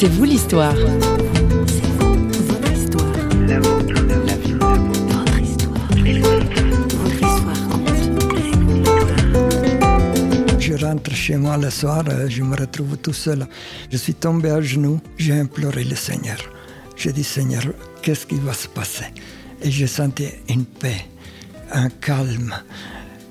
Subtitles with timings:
[0.00, 0.76] C'est vous l'histoire.
[10.60, 13.48] Je rentre chez moi le soir, euh, je me retrouve tout seul.
[13.90, 16.38] Je suis tombé à genoux, j'ai imploré le Seigneur.
[16.94, 17.64] J'ai dit Seigneur,
[18.00, 19.06] qu'est-ce qui va se passer?
[19.60, 21.06] Et j'ai senti une paix,
[21.72, 22.54] un calme.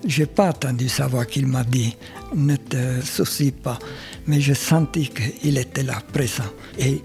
[0.06, 1.96] J'ai pas attendu savoir qu'il m'a dit
[2.36, 3.80] ne te soucie pas,
[4.26, 6.44] mais j'ai senti qu'il était là, présent.
[6.78, 7.02] Et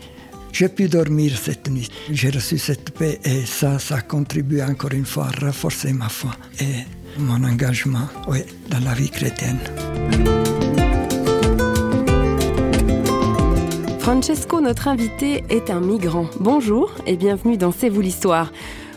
[0.52, 1.88] j'ai pu dormir cette nuit.
[2.10, 6.08] J'ai reçu cette paix et ça, ça a contribué encore une fois à renforcer ma
[6.08, 6.84] foi et
[7.18, 8.08] mon engagement
[8.68, 9.58] dans la vie chrétienne.
[13.98, 16.26] Francesco, notre invité, est un migrant.
[16.38, 18.52] Bonjour et bienvenue dans C'est vous l'histoire.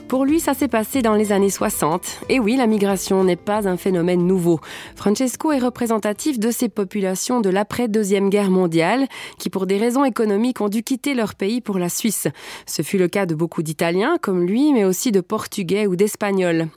[0.07, 2.21] Pour lui, ça s'est passé dans les années 60.
[2.29, 4.59] Et oui, la migration n'est pas un phénomène nouveau.
[4.95, 9.07] Francesco est représentatif de ces populations de l'après-deuxième guerre mondiale
[9.39, 12.27] qui, pour des raisons économiques, ont dû quitter leur pays pour la Suisse.
[12.67, 16.67] Ce fut le cas de beaucoup d'Italiens comme lui, mais aussi de Portugais ou d'Espagnols.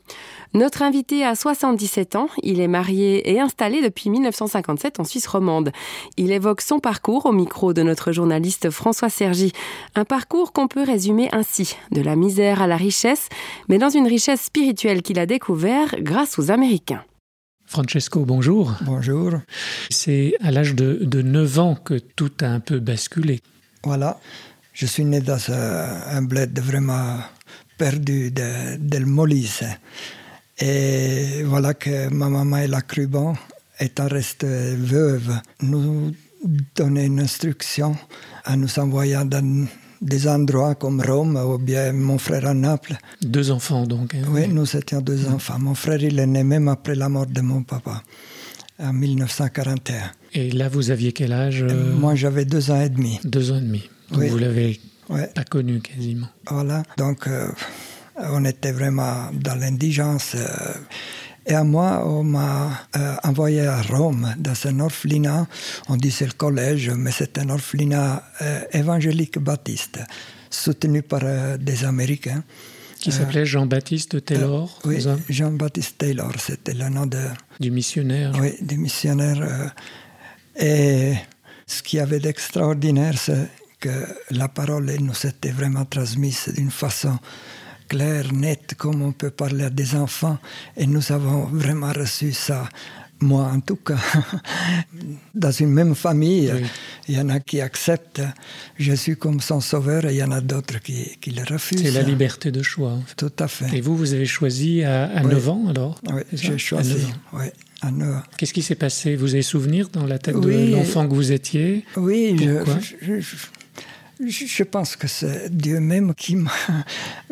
[0.55, 5.73] Notre invité a 77 ans, il est marié et installé depuis 1957 en Suisse romande.
[6.17, 9.53] Il évoque son parcours au micro de notre journaliste François Sergi.
[9.95, 13.29] Un parcours qu'on peut résumer ainsi, de la misère à la richesse,
[13.69, 17.05] mais dans une richesse spirituelle qu'il a découvert grâce aux Américains.
[17.67, 18.73] Francesco, bonjour.
[18.81, 19.33] Bonjour.
[19.91, 23.43] C'est à l'âge de, de 9 ans que tout a un peu basculé.
[23.85, 24.19] Voilà,
[24.73, 27.19] je suis né dans un bled vraiment
[27.77, 29.65] perdu de, del Molise.
[30.61, 33.35] Et voilà que ma maman et la Cruban,
[33.79, 36.13] étant restée veuve, nous
[36.75, 37.97] donnaient une instruction
[38.47, 39.67] en nous envoyant dans
[40.01, 42.97] des endroits comme Rome ou bien mon frère à Naples.
[43.23, 44.15] Deux enfants donc.
[44.15, 45.35] Hein, oui, nous étions deux mmh.
[45.35, 45.59] enfants.
[45.59, 48.03] Mon frère, il est né même après la mort de mon papa,
[48.79, 50.11] en 1941.
[50.35, 51.95] Et là, vous aviez quel âge euh...
[51.95, 53.19] Moi, j'avais deux ans et demi.
[53.25, 53.89] Deux ans et demi.
[54.11, 54.29] Donc oui.
[54.29, 56.29] vous l'avez pas connu quasiment.
[56.49, 57.27] Voilà, donc...
[57.27, 57.49] Euh,
[58.21, 60.35] on était vraiment dans l'indigence.
[60.35, 60.75] Euh,
[61.49, 65.47] et à moi, on m'a euh, envoyé à Rome, dans un orphelinat.
[65.89, 69.99] On disait le collège, mais c'est un orphelinat euh, évangélique baptiste,
[70.51, 72.45] soutenu par euh, des Américains.
[73.01, 77.25] Qui s'appelait Jean-Baptiste Taylor Oui, Jean-Baptiste Taylor, c'était le nom de...
[77.61, 78.33] Du missionnaire.
[78.39, 79.73] Oui, du missionnaire.
[80.57, 81.15] et
[81.67, 83.49] ce qui y avait d'extraordinaire, c'est
[83.81, 87.17] que la parole nous était vraiment transmise d'une façon
[87.89, 90.39] clair, net, comme on peut parler à des enfants.
[90.77, 92.69] Et nous avons vraiment reçu ça.
[93.21, 93.99] Moi, en tout cas,
[95.35, 96.67] dans une même famille, oui.
[97.09, 98.23] il y en a qui acceptent
[98.79, 101.83] Jésus comme son sauveur et il y en a d'autres qui, qui, le refusent.
[101.83, 102.97] C'est la liberté de choix.
[103.17, 103.77] Tout à fait.
[103.77, 105.35] Et vous, vous avez choisi à, à oui.
[105.35, 107.09] 9 ans alors Oui, j'ai choisi.
[107.33, 107.47] Oui.
[108.37, 109.17] Qu'est-ce qui s'est passé?
[109.17, 111.85] Vous avez souvenir dans la tête oui, de l'enfant que vous étiez?
[111.97, 113.37] Oui, je, je, je
[114.65, 116.51] pense que c'est Dieu même qui m'a,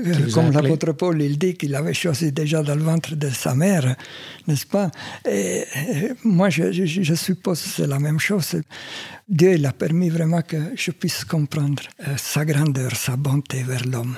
[0.03, 3.55] qui comme l'apôtre Paul, il dit qu'il avait choisi déjà dans le ventre de sa
[3.55, 3.97] mère,
[4.47, 4.91] n'est-ce pas?
[5.29, 8.63] Et, et, Moi, je, je, je suppose que c'est la même chose.
[9.29, 13.85] Dieu il a permis vraiment que je puisse comprendre euh, sa grandeur, sa bonté vers
[13.85, 14.17] l'homme,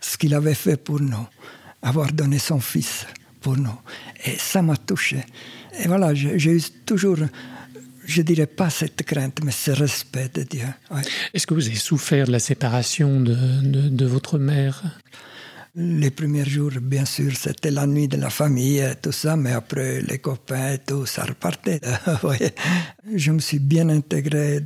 [0.00, 1.26] ce qu'il avait fait pour nous,
[1.82, 3.06] avoir donné son Fils
[3.40, 3.78] pour nous.
[4.24, 5.24] Et ça m'a touché.
[5.80, 7.18] Et voilà, j'ai eu toujours
[8.06, 10.66] je dirais pas cette crainte, mais ce respect de Dieu.
[10.90, 11.02] Ouais.
[11.32, 14.82] Est-ce que vous avez souffert de la séparation de, de, de, votre mère?
[15.76, 19.52] Les premiers jours, bien sûr, c'était la nuit de la famille, et tout ça, mais
[19.52, 21.80] après les copains et tout, ça repartait.
[23.14, 24.60] Je me suis bien intégré.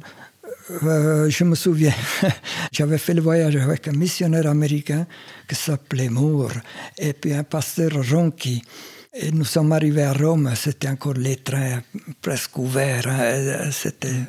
[0.83, 1.95] Euh, je me souviens,
[2.73, 5.07] j'avais fait le voyage avec un missionnaire américain
[5.49, 6.53] qui s'appelait Moore,
[6.99, 8.63] et puis un pasteur Ronki.
[9.21, 11.83] Et nous sommes arrivés à Rome, c'était encore les trains
[12.23, 13.09] presque ouverts.
[13.09, 13.69] Hein.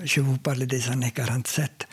[0.03, 1.87] Je vous parle des années 47.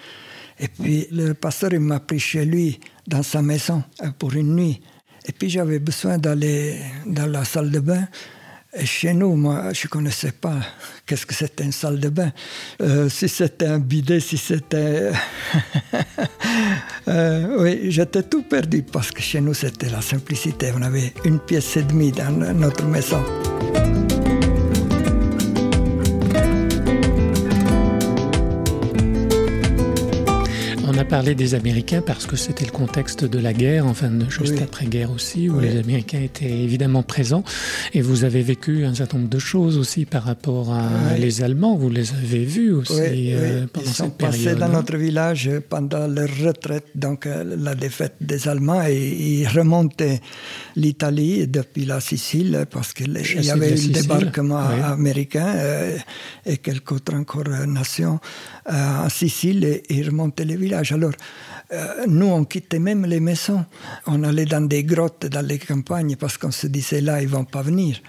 [0.61, 3.85] Et puis le pasteur m'a pris chez lui, dans sa maison,
[4.19, 4.81] pour une nuit.
[5.27, 8.09] Et puis j'avais besoin d'aller dans la salle de bain.
[8.85, 10.57] Chez nous, moi, je ne connaissais pas
[11.07, 12.33] qu'est-ce que c'était une salle de bain.
[12.83, 15.13] Euh, si c'était un bidet, si c'était...
[17.09, 20.73] euh, oui, j'étais tout perdu parce que chez nous, c'était la simplicité.
[20.77, 23.23] On avait une pièce et demie dans notre maison.
[31.07, 34.63] Parlé des Américains parce que c'était le contexte de la guerre, enfin juste oui.
[34.63, 35.69] après-guerre aussi, où oui.
[35.69, 37.45] les Américains étaient évidemment présents.
[37.95, 41.21] Et vous avez vécu un certain nombre de choses aussi par rapport à oui.
[41.21, 41.77] les Allemands.
[41.77, 44.59] Vous les avez vus aussi euh, pendant Ils sont cette passés période.
[44.59, 50.21] dans notre village pendant leur retraite, donc euh, la défaite des Allemands, et ils remontaient
[50.75, 53.13] l'Italie depuis la Sicile parce qu'il
[53.43, 55.97] y avait eu le débarquement américain euh,
[56.45, 58.19] et quelques autres encore nations
[58.69, 60.93] en Sicile et ils remontaient les villages.
[60.93, 61.13] Alors,
[62.07, 63.65] nous, on quittait même les maisons.
[64.07, 67.45] On allait dans des grottes, dans les campagnes, parce qu'on se disait là, ils vont
[67.45, 68.01] pas venir.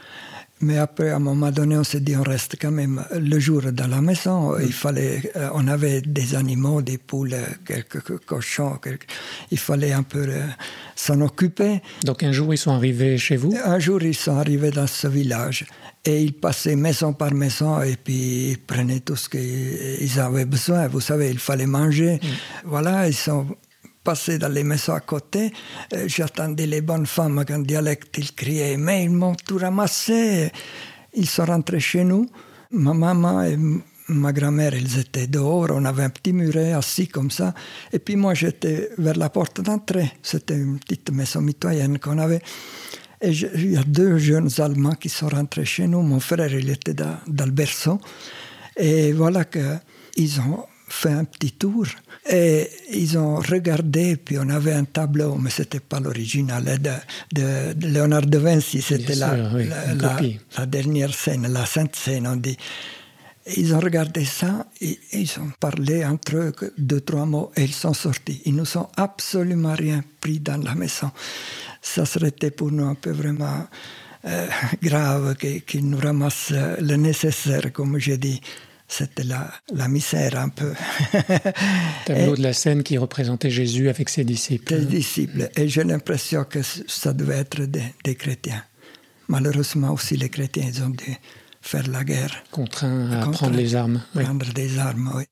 [0.60, 3.62] Mais après, à un moment donné, on s'est dit, on reste quand même le jour
[3.72, 4.54] dans la maison.
[4.54, 4.62] Mm.
[4.64, 8.80] Il fallait, euh, on avait des animaux, des poules, quelques cochons.
[9.52, 10.46] il fallait un peu euh,
[10.96, 11.82] s'en occuper.
[12.04, 13.54] Donc un jour, ils sont arrivés chez vous?
[13.64, 15.66] Un jour, ils sont arrivés dans ce village.
[16.04, 20.88] Et ils passaient maison par maison et puis ils prenaient tout ce qu'ils avaient besoin.
[20.88, 22.16] Vous savez, il fallait manger.
[22.16, 22.28] Mm.
[22.66, 23.46] Voilà, ils sont
[24.08, 25.52] passé dans les maisons à côté,
[25.94, 30.50] euh, j'attendais les bonnes femmes en dialecte, ils criaient, mais ils m'ont tout ramassé.
[31.14, 32.26] Ils sont rentrés chez nous.
[32.72, 33.58] Ma maman et
[34.08, 37.54] ma grand-mère, ils étaient dehors, on avait un petit muret assis comme ça.
[37.92, 40.10] Et puis moi, j'étais vers la porte d'entrée.
[40.24, 42.42] C'était une petite maison mitoyenne qu'on avait.
[43.20, 46.02] Et il y a deux jeunes Allemands qui sont rentrés chez nous.
[46.02, 48.00] Mon frère, il était dans, dans le berceau.
[48.78, 51.86] Et voilà qu'ils ont fait un petit tour
[52.30, 56.92] et ils ont regardé, puis on avait un tableau, mais ce n'était pas l'original, de,
[57.34, 60.20] de, de, Léonard de Vinci, c'était la, la,
[60.58, 62.58] la, dernière scène, la sainte scène, on dit.
[63.56, 67.74] Ils ont regardé ça, et, ils ont parlé entre eux deux, trois mots, et ils
[67.74, 68.42] sont sortis.
[68.46, 71.12] Ils nous ont absolument rien pris dans la maison.
[71.82, 73.68] Ça serait pour nous un peu vraiment
[74.26, 74.48] euh,
[74.84, 78.42] grave qu'ils nous ramassent le nécessaire, comme je dis
[78.88, 80.74] c'était la, la, misère un peu.
[82.06, 84.80] Tableau de la scène qui représentait Jésus avec ses disciples.
[84.80, 85.50] Des disciples.
[85.56, 88.64] Et j'ai l'impression que ça devait être des, des, chrétiens.
[89.28, 91.18] Malheureusement aussi, les chrétiens, ils ont dû
[91.62, 92.44] faire la guerre.
[92.52, 94.02] Contraints à prendre les armes.
[94.14, 95.26] Prendre des armes, oui.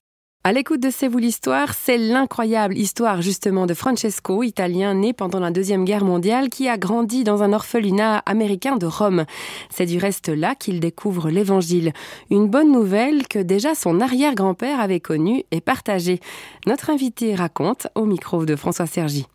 [0.47, 5.39] À l'écoute de C'est vous l'histoire, c'est l'incroyable histoire justement de Francesco, italien né pendant
[5.39, 9.25] la Deuxième Guerre mondiale, qui a grandi dans un orphelinat américain de Rome.
[9.71, 11.93] C'est du reste là qu'il découvre l'Évangile.
[12.29, 16.19] Une bonne nouvelle que déjà son arrière-grand-père avait connue et partagée.
[16.67, 19.25] Notre invité raconte au micro de François Sergi.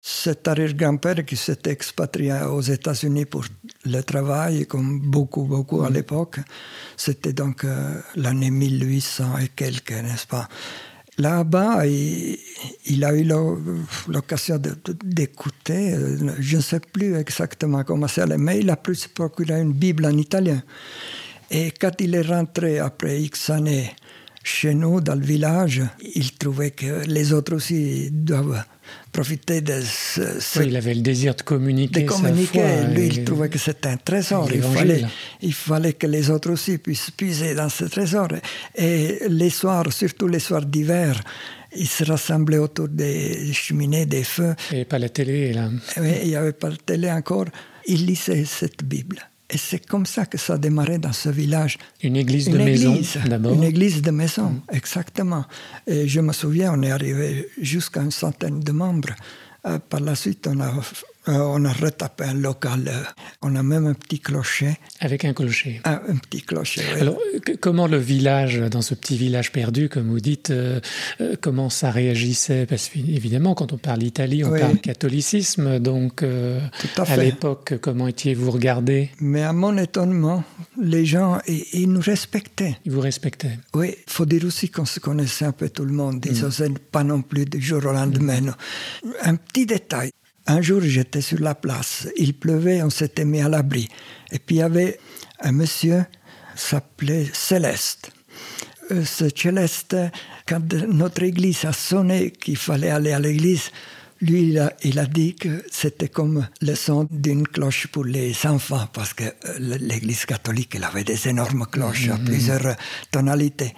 [0.00, 3.44] Cet arrière-grand-père qui s'était expatrié aux États-Unis pour
[3.84, 5.94] le travail, comme beaucoup, beaucoup à mm.
[5.94, 6.36] l'époque,
[6.96, 10.48] c'était donc euh, l'année 1800 et quelques, n'est-ce pas?
[11.18, 13.28] Là-bas, il, a eu
[14.08, 14.58] l'occasion
[15.04, 19.60] d'écouter, euh, je ne sais plus exactement comment c'est, mais il a pu se procurer
[19.60, 20.62] une Bible en italien.
[21.50, 23.90] Et quand il est rentré après X années
[24.44, 25.82] chez nous, dans le village,
[26.14, 28.62] il trouvait que les autres aussi doivent
[29.12, 30.62] profiter de ce.
[30.62, 32.02] il avait le désir de communiquer.
[32.02, 32.84] De communiquer.
[32.92, 34.48] Lui, il trouvait que c'était un trésor.
[34.52, 35.04] Il fallait,
[35.42, 38.28] il fallait que les autres aussi puissent puiser dans ce trésor.
[38.74, 41.20] Et les soirs, surtout les soirs d'hiver,
[41.76, 44.54] ils se rassemblaient autour des cheminées, des feux.
[44.72, 45.70] Et pas la télé, là.
[45.98, 47.46] Oui, il n'y avait pas la télé encore.
[47.86, 49.18] Il lisait cette Bible.
[49.52, 51.76] Et c'est comme ça que ça a démarré dans ce village.
[52.02, 54.62] Une église de maison, d'abord Une église de maison, mm.
[54.72, 55.44] exactement.
[55.86, 59.14] Et je me souviens, on est arrivé jusqu'à une centaine de membres.
[59.66, 60.72] Euh, par la suite, on a
[61.28, 62.88] euh, on a retapé un local.
[62.88, 63.02] Euh,
[63.42, 64.76] on a même un petit clocher.
[65.00, 65.80] Avec un clocher.
[65.84, 67.00] Un, petit clocher, oui.
[67.00, 67.18] Alors,
[67.60, 70.80] comment le village, dans ce petit village perdu, comme vous dites, euh,
[71.40, 72.66] comment ça réagissait?
[72.66, 75.78] Parce qu'évidemment, quand on parle Italie, on parle catholicisme.
[75.78, 79.10] Donc, à, à l'époque, comment étiez-vous regardé?
[79.20, 80.42] Mais à mon étonnement,
[80.80, 82.78] les gens, ils, nous respectaient.
[82.84, 85.92] Ils vous respectaient Oui, il faut dire aussi qu'on se connaissait un peu tout le
[85.92, 86.24] monde.
[86.28, 86.78] Ils n'osaient mm.
[86.90, 88.54] pas non plus du jour au lendemain.
[89.22, 90.10] Un petit détail.
[90.46, 92.08] Un jour, j'étais sur la place.
[92.16, 93.88] Il pleuvait, on s'était mis à l'abri.
[94.30, 94.98] Et puis il y avait
[95.40, 96.04] un monsieur,
[96.56, 98.10] s'appelait Céleste.
[98.90, 99.96] Euh, ce Céleste,
[100.46, 103.70] quand notre église a sonné qu'il fallait aller à l'église,
[104.20, 108.34] lui, il a, il a, dit que c'était comme le son d'une cloche pour les
[108.46, 112.24] enfants, parce que euh, l'église catholique, elle avait des énormes cloches à mm-hmm.
[112.24, 112.76] plusieurs
[113.10, 113.74] tonalités.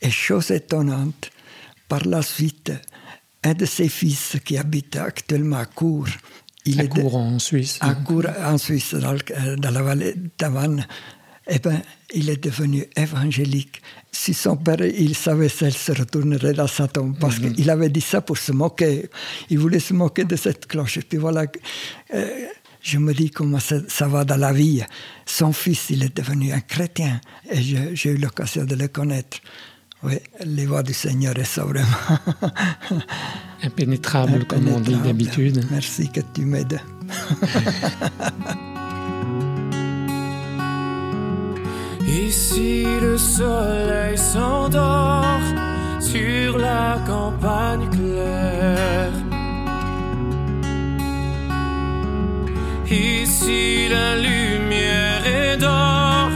[0.00, 1.30] Et chose étonnante,
[1.88, 2.72] par la suite,
[3.44, 6.06] un de ses fils qui habite actuellement à Cour.
[6.64, 7.78] Il à Cour en Suisse.
[7.80, 9.16] À Cour en Suisse, dans,
[9.58, 10.86] dans la vallée d'Avanne.
[11.46, 11.82] Eh ben,
[12.14, 13.82] il est devenu évangélique.
[14.10, 17.54] Si son père, il savait s'il se retournerait dans sa tombe, parce mm -hmm.
[17.54, 19.10] qu'il avait dit ça pour se moquer.
[19.50, 20.96] Il voulait se moquer de cette cloche.
[20.98, 21.44] Et puis voilà,
[22.14, 22.46] euh,
[22.80, 24.82] je me dis comment ça, ça, va dans la vie.
[25.26, 27.20] Son fils, il est devenu un chrétien,
[27.50, 27.60] et
[27.98, 29.38] j'ai eu l'occasion de le connaître.
[30.04, 31.86] Oui, les voix du Seigneur sont vraiment
[33.62, 35.64] impénétrables, comme on dit d'habitude.
[35.70, 36.78] Merci que tu m'aides.
[42.06, 45.40] Ici le soleil s'endort
[46.00, 49.10] sur la campagne claire.
[52.90, 56.30] Ici la lumière est d'or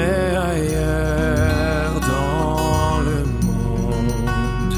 [0.00, 4.74] mais ailleurs dans le monde,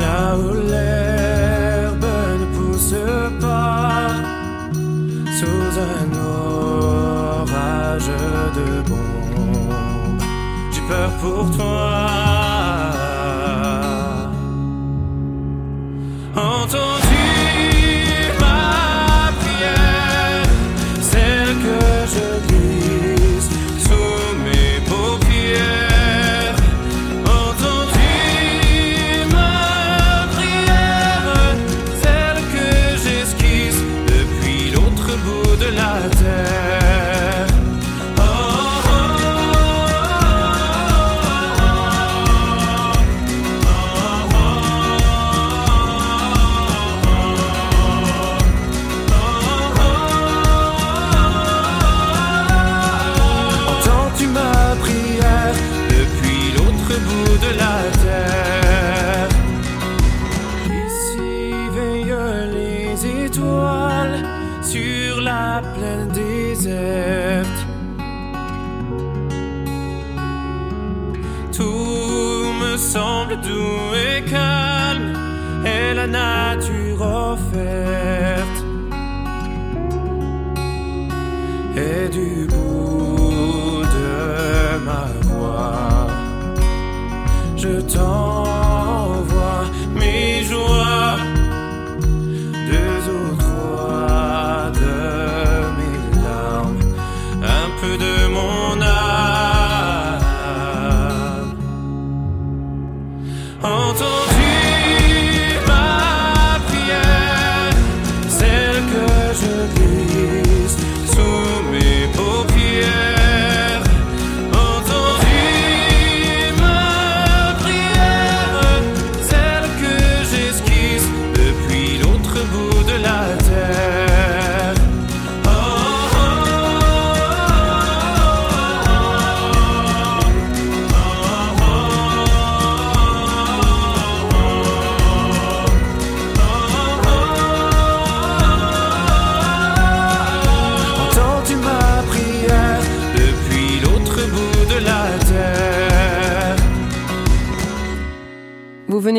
[0.00, 2.06] là où l'herbe
[2.40, 2.96] ne pousse
[3.40, 4.08] pas,
[5.38, 6.06] sous un
[7.36, 8.12] orage
[8.58, 10.22] de bombes,
[10.72, 11.83] j'ai peur pour toi.
[72.94, 75.12] semble doux et calme
[75.66, 78.58] est la nature offerte.
[81.76, 82.46] Et du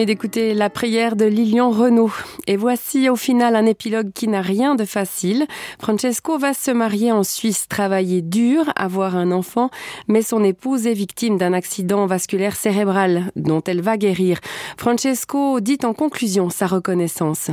[0.05, 2.13] d'écouter la prière de Lilian Renault.
[2.47, 5.45] Et voici au final un épilogue qui n'a rien de facile.
[5.79, 9.69] Francesco va se marier en Suisse, travailler dur, avoir un enfant,
[10.07, 14.39] mais son épouse est victime d'un accident vasculaire cérébral dont elle va guérir.
[14.77, 17.51] Francesco dit en conclusion sa reconnaissance.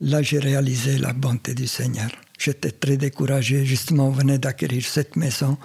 [0.00, 2.10] Là, j'ai réalisé la bonté du Seigneur.
[2.40, 3.66] J'étais très découragé.
[3.66, 5.58] Justement, on venait d'acquérir cette maison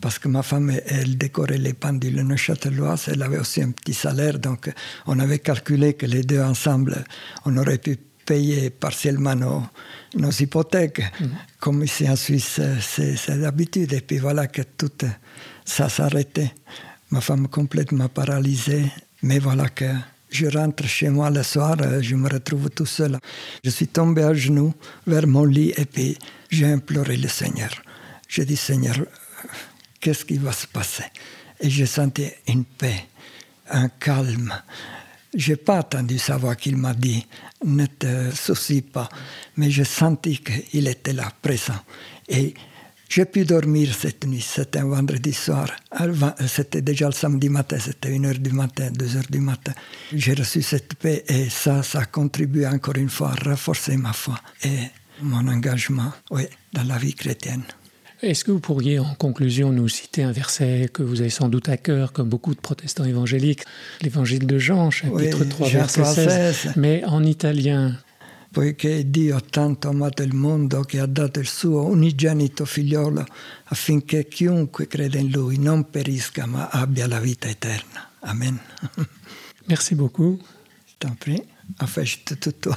[0.00, 3.04] parce que ma femme, elle décorait les pendules neuchâteloises.
[3.12, 4.40] Elle avait aussi un petit salaire.
[4.40, 4.68] Donc,
[5.06, 7.04] on avait calculé que les deux ensemble,
[7.44, 9.62] on aurait pu payer partiellement nos,
[10.16, 11.00] nos hypothèques.
[11.20, 11.26] Mm.
[11.60, 13.92] Comme ici en Suisse, c'est l'habitude.
[13.92, 14.90] Et puis voilà que tout
[15.64, 16.52] ça s'arrêtait.
[17.12, 18.86] Ma femme complètement paralysée.
[19.22, 19.84] Mais voilà que
[20.36, 23.18] je rentre chez moi le soir, euh, je me retrouve tout seul.
[23.64, 24.74] Je suis tombé à genoux
[25.06, 26.18] vers mon lit et puis
[26.50, 27.70] j'ai imploré le Seigneur.
[28.28, 28.96] J'ai dit Seigneur,
[30.00, 31.04] qu'est-ce qui va se passer?
[31.60, 33.06] Et j'ai senti une paix,
[33.70, 34.52] un calme.
[35.34, 37.26] J'ai pas attendu savoir qu'il m'a dit
[37.64, 39.08] ne te soucie pas,
[39.56, 41.80] mais j'ai senti qu'il était là, présent.
[42.28, 42.52] Et
[43.08, 45.68] j'ai pu dormir cette nuit, c'était un vendredi soir.
[46.46, 49.72] C'était déjà le samedi matin, c'était 1h du matin, 2h du matin.
[50.12, 54.12] J'ai reçu cette paix et ça, ça a contribué encore une fois à renforcer ma
[54.12, 54.90] foi et
[55.22, 57.62] mon engagement oui, dans la vie chrétienne.
[58.22, 61.68] Est-ce que vous pourriez en conclusion nous citer un verset que vous avez sans doute
[61.68, 63.62] à cœur, comme beaucoup de protestants évangéliques,
[64.00, 67.94] l'évangile de Jean, chapitre 3, verset 16, mais en italien
[68.50, 73.24] poiché Dio tanto ha amato il mondo che ha dato il suo unigenito figliolo
[73.64, 78.10] affinché chiunque crede in lui non perisca ma abbia la vita eterna.
[78.20, 78.58] Amen.
[79.66, 80.40] Merci beaucoup.
[80.98, 81.44] T'en prie.
[81.80, 82.76] Enfin, je te tutoie.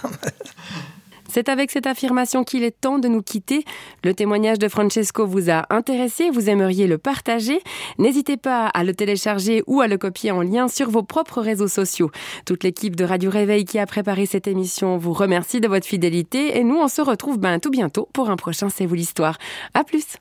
[1.31, 3.63] C'est avec cette affirmation qu'il est temps de nous quitter.
[4.03, 7.61] Le témoignage de Francesco vous a intéressé, vous aimeriez le partager.
[7.97, 11.67] N'hésitez pas à le télécharger ou à le copier en lien sur vos propres réseaux
[11.67, 12.11] sociaux.
[12.45, 16.57] Toute l'équipe de Radio Réveil qui a préparé cette émission vous remercie de votre fidélité
[16.57, 19.37] et nous on se retrouve ben, tout bientôt pour un prochain C'est vous l'histoire.
[19.73, 20.17] À plus.